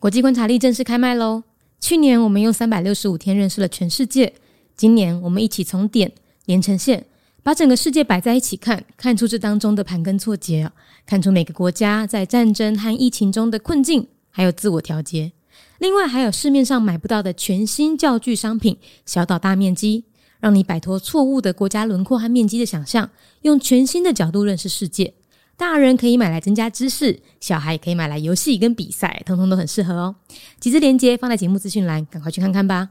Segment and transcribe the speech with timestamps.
[0.00, 1.42] 国际观察力正式开麦喽！
[1.78, 4.32] 去年我们用三百六十五天认识了全世界，
[4.74, 6.10] 今年我们一起从点
[6.46, 7.04] 连成线，
[7.42, 10.72] 把整个世界摆在一起看，看出这当中的盘根错节，
[11.04, 15.32] 看出每个国家在战争和疫情中的困境，还有自我调节。
[15.78, 20.04] 另外，还有市面上买不到的全新教具商品，小岛大面积，
[20.40, 23.10] 让你摆脱错误的国家轮廓和面积的想象，
[23.42, 25.12] 用全新的角度认识世界。
[25.60, 30.16] 大人可以买来增加知识，小孩也可以买来游戏跟比赛，通通都很适合哦。
[30.58, 32.88] 几支链接放在节目资讯栏，赶快去看看吧。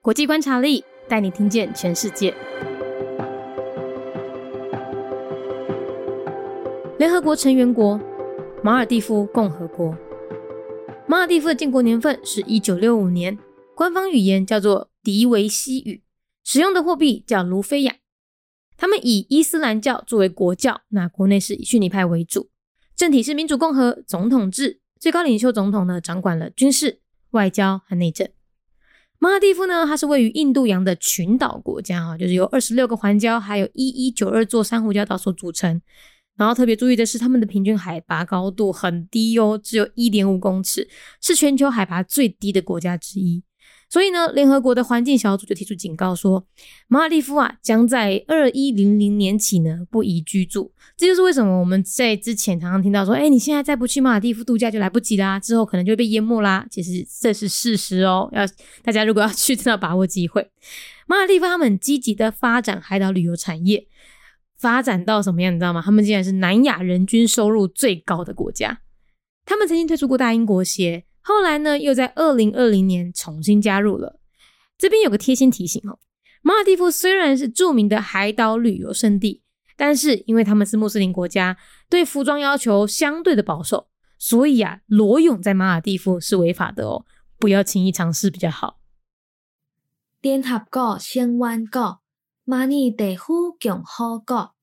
[0.00, 2.32] 国际观察力带你听见全世界。
[7.00, 8.00] 联合国成员国
[8.62, 9.92] 马尔蒂夫共和国，
[11.08, 13.36] 马尔蒂夫的建国年份是一九六五年，
[13.74, 16.00] 官方语言叫做迪维西语，
[16.44, 17.96] 使用的货币叫卢菲亚。
[18.76, 22.50] 他们以伊斯兰教作为国教，那国内是以逊尼派为主，
[22.94, 28.28] 政体是民主共和总统制，最高领袖总统呢掌管了军事、外交和内政。
[29.18, 35.80] 马尔蒂夫呢，它是位于印度洋的群岛国家啊，就是由二十六个环礁，还有一一九二座珊瑚礁岛所组成。
[36.36, 40.86] 然后特别注意的是，他们的平均海拔高度很低哦，只有一点五公尺，
[41.22, 43.42] 是全球海拔最低的国家之一。
[43.88, 46.44] 所以呢，联合国的环境小组就提出警告说，
[46.88, 50.72] 马尔蒂夫啊将在二一零零年起呢不宜居住。
[50.96, 56.66] 这就是为什么我们在之前常常听到说，哎，你现在再不去马尔蒂夫度假就来不及啦，之后可能就会被淹没啦。
[56.68, 58.44] 其实这是事实哦，要
[58.82, 60.50] 大家如果要去，真的要把握机会。
[61.06, 63.86] 马尔蒂夫他们积极的发展海岛旅游产业，
[64.58, 65.80] 发展到什么样，你知道吗？
[65.84, 68.80] 他们竟然是南亚人均收入最高的国家。
[69.44, 71.04] 他们曾经退出过大英国协。
[71.28, 74.20] 后来呢，又在二零二零年重新加入了。
[74.78, 75.98] 这边有个贴心提醒哦，
[76.40, 79.42] 马尔蒂夫虽然是著名的海岛旅游胜地，
[79.76, 81.56] 但是因为他们是穆斯林国家，
[81.90, 87.04] 对服装要求相对的保守，所以啊，裸泳在马尔蒂夫是违法的哦，
[87.40, 88.78] 不要轻易尝试比较好。
[90.20, 92.00] 联合国成员国
[92.44, 94.54] 马尼地夫共和国，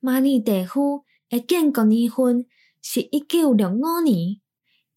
[0.00, 2.44] 马尼地夫的建国年份
[2.82, 4.41] 是一九六五年。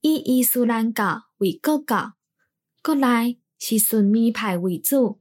[0.07, 2.13] 以伊斯兰教为国教，
[2.83, 5.19] 国内是逊尼派为主。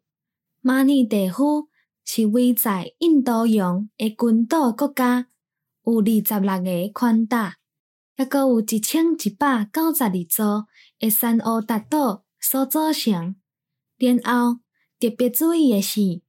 [0.60, 1.70] 马尼地夫
[2.04, 5.28] 是位在印度洋的群岛国家，
[5.84, 7.56] 有二十六个宽大，
[8.18, 10.66] 也阁有一千一百九十二座
[10.98, 13.36] 的山欧大岛所组成。
[13.96, 14.60] 然后
[15.00, 16.20] 特别注意的是，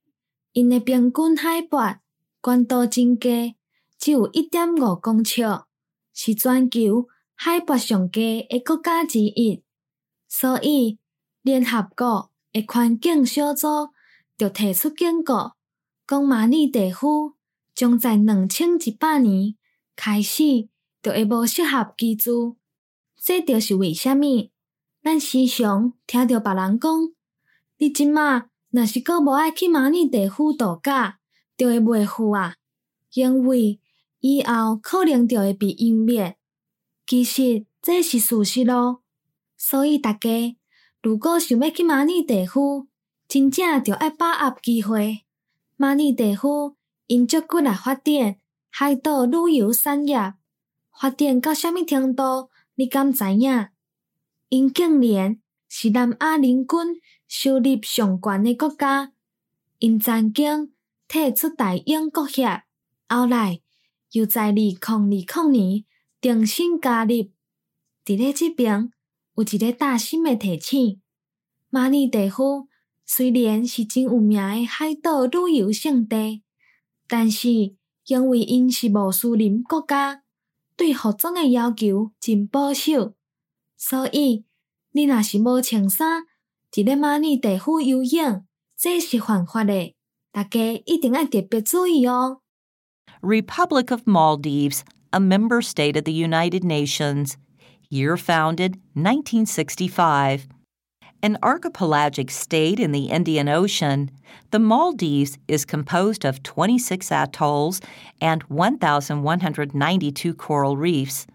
[0.53, 1.99] 因的平均海拔
[2.39, 3.55] 高度真低，
[3.99, 5.41] 只有一点五公尺，
[6.13, 7.09] 是全球。
[7.35, 9.61] 海拔上低的国家之一，
[10.27, 10.97] 所以
[11.41, 13.89] 联合国的环境小组
[14.37, 15.55] 就提出警告，
[16.07, 17.35] 讲马尼地夫
[17.75, 19.55] 将在两千一百年
[19.95, 20.69] 开始
[21.03, 22.57] 就会无适合居住。
[23.17, 24.51] 这就是为虾米？
[25.03, 26.91] 咱时常听到别人讲，
[27.77, 31.19] 你即马若是阁无爱去马尼地夫度假，
[31.57, 32.55] 就会袂赴啊，
[33.13, 33.79] 因为
[34.21, 36.37] 以后可能就会被湮灭。
[37.07, 39.01] 其实这是事实咯，
[39.55, 40.57] 所以大家
[41.03, 42.87] 如果想要去马尼地夫，
[43.27, 45.23] 真正就要把握机会。
[45.77, 48.37] 马尼地夫因足骨来发展
[48.71, 50.33] 海岛旅游产业，
[50.99, 52.49] 发展到虾米程度？
[52.73, 53.67] 你敢知影？
[54.49, 55.39] 因近年
[55.69, 59.11] 是南亚人均收入上悬的国家，
[59.77, 60.73] 因曾经
[61.07, 62.63] 退出大英国协，
[63.07, 63.61] 后来
[64.13, 65.85] 又在二零二零年。
[66.25, 67.11] 重新加入，
[68.03, 68.89] 伫咧即边
[69.35, 70.99] 有一个大心的提醒：
[71.69, 72.67] 马尼地夫
[73.05, 76.41] 虽然是真有名的海岛旅游胜地，
[77.07, 77.75] 但是
[78.07, 80.23] 因为因是穆斯林国家，
[80.75, 83.13] 对服装的要求真保守，
[83.77, 84.45] 所以
[84.93, 86.23] 你若是无穿衫
[86.71, 88.43] 伫咧马尼地夫游泳，
[88.75, 89.93] 这是犯法的。
[90.31, 92.41] 大家一定要特别注意哦。
[93.21, 94.81] Republic of Maldives.
[95.15, 97.37] A member state of the United Nations.
[97.89, 100.45] Year founded 1965.
[101.23, 104.11] An archipelagic state in the Indian Ocean,
[104.51, 107.79] the Maldives is composed of 26 atolls
[108.19, 111.25] and 1,192 coral reefs.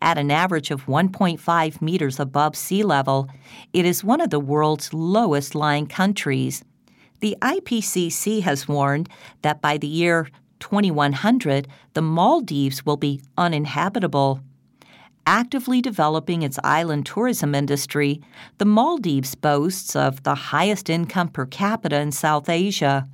[0.00, 3.28] At an average of 1.5 meters above sea level,
[3.74, 6.64] it is one of the world's lowest lying countries.
[7.20, 9.10] The IPCC has warned
[9.42, 14.40] that by the year 2100, the Maldives will be uninhabitable.
[15.26, 18.20] Actively developing its island tourism industry,
[18.58, 23.08] the Maldives boasts of the highest income per capita in South Asia.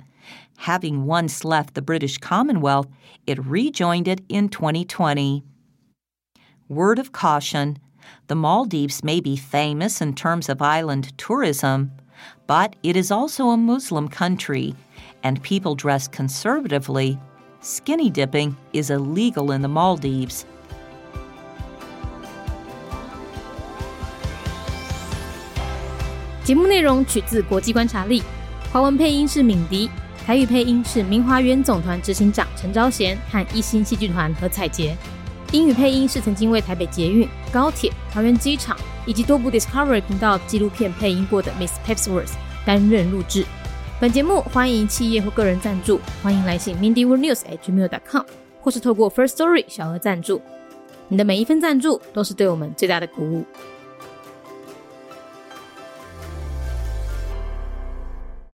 [0.57, 2.87] Having once left the British Commonwealth,
[3.25, 5.43] it rejoined it in 2020.
[6.69, 7.77] Word of caution
[8.27, 11.91] The Maldives may be famous in terms of island tourism,
[12.47, 14.75] but it is also a Muslim country,
[15.23, 17.19] and people dress conservatively
[17.62, 20.42] Skinny dipping is illegal in the Maldives.
[26.44, 28.20] 节目内容取自国际观察力，
[28.72, 29.88] 华文配音是敏迪，
[30.26, 34.96] 台语配音是明华园总团执行长陈昭贤和一星戏剧团何彩杰，
[35.52, 38.76] 英语配音是曾经为台北捷运、高铁、桃园机场
[39.06, 42.32] 以及多部 Discovery 频道纪录片配音过的 Miss Pepsworth
[42.66, 43.46] 担任录制。
[43.99, 48.21] 本节目欢迎企业或个人赞助，欢迎来信 mindyworldnews@gmail.com，
[48.61, 50.39] 或是透过 First Story 小额赞助。
[51.07, 53.43] 你的每一份赞助都是对我们最大的鼓舞。